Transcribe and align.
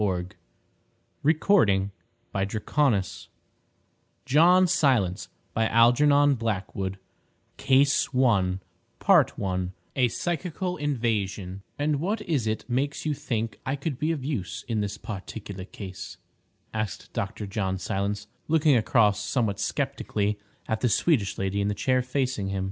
The 0.01 0.25
Original 1.23 1.91
of 2.33 3.27
John 4.25 4.65
Silence 4.65 5.29
and 5.55 5.55
My 5.55 5.67
Companion 5.67 6.37
in 6.39 6.39
Many 6.39 6.55
Adventures 6.57 6.97
CASE 7.57 8.09
I: 8.17 9.71
A 9.95 10.07
PSYCHICAL 10.07 10.77
INVASION 10.77 11.61
I 11.77 11.83
"And 11.83 11.99
what 11.99 12.21
is 12.23 12.47
it 12.47 12.67
makes 12.67 13.05
you 13.05 13.13
think 13.13 13.59
I 13.63 13.75
could 13.75 13.99
be 13.99 14.11
of 14.11 14.25
use 14.25 14.65
in 14.67 14.81
this 14.81 14.97
particular 14.97 15.65
case?" 15.65 16.17
asked 16.73 17.13
Dr. 17.13 17.45
John 17.45 17.77
Silence, 17.77 18.25
looking 18.47 18.75
across 18.75 19.19
somewhat 19.19 19.59
sceptically 19.59 20.39
at 20.67 20.81
the 20.81 20.89
Swedish 20.89 21.37
lady 21.37 21.61
in 21.61 21.67
the 21.67 21.75
chair 21.75 22.01
facing 22.01 22.47
him. 22.47 22.59